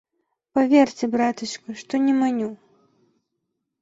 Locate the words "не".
2.09-2.13